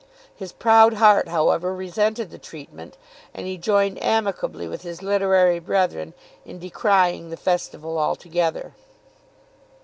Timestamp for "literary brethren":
5.03-6.15